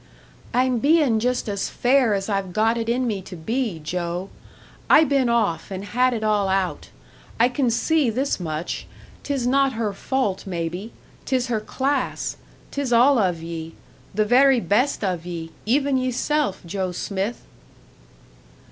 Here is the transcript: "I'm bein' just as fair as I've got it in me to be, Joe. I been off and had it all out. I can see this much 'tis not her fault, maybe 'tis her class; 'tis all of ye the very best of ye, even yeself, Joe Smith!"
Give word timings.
"I'm 0.51 0.79
bein' 0.79 1.19
just 1.19 1.47
as 1.47 1.69
fair 1.69 2.15
as 2.15 2.27
I've 2.27 2.53
got 2.53 2.75
it 2.75 2.89
in 2.89 3.05
me 3.05 3.21
to 3.21 3.35
be, 3.35 3.77
Joe. 3.77 4.31
I 4.89 5.03
been 5.03 5.29
off 5.29 5.69
and 5.69 5.85
had 5.85 6.11
it 6.15 6.23
all 6.23 6.47
out. 6.47 6.89
I 7.39 7.47
can 7.47 7.69
see 7.69 8.09
this 8.09 8.39
much 8.39 8.87
'tis 9.21 9.45
not 9.45 9.73
her 9.73 9.93
fault, 9.93 10.47
maybe 10.47 10.91
'tis 11.25 11.49
her 11.49 11.59
class; 11.59 12.35
'tis 12.71 12.91
all 12.91 13.19
of 13.19 13.43
ye 13.43 13.75
the 14.11 14.25
very 14.25 14.59
best 14.59 15.03
of 15.03 15.23
ye, 15.23 15.51
even 15.67 15.99
yeself, 15.99 16.63
Joe 16.65 16.91
Smith!" 16.91 17.43